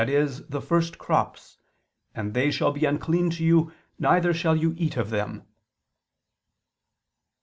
e. 0.09 0.21
the 0.49 0.63
first 0.63 0.97
crops, 0.97 1.57
and 2.15 2.33
they 2.33 2.49
"shall 2.49 2.71
be 2.71 2.85
unclean 2.85 3.29
to 3.29 3.43
you, 3.43 3.71
neither 3.99 4.33
shall 4.33 4.55
you 4.55 4.73
eat 4.75 4.97
of 4.97 5.11
them." 5.11 5.43